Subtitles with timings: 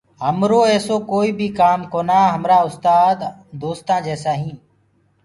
[0.25, 3.17] همرو ايسو ڪوئيٚ بيٚ ڪآم ڪونآ همرآ استآد
[3.61, 4.59] دوستآ جيسي هينٚ